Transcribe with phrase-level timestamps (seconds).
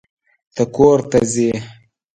[0.55, 1.49] ته کور ته ځې.